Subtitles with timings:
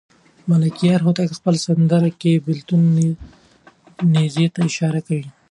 [0.49, 2.81] ملکیار هوتک په خپله سندره کې د بېلتون
[4.13, 5.27] نیز ته اشاره کوي.